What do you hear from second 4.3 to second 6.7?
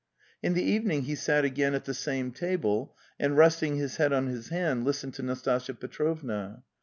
hand, listened to Nastasya Petrovna.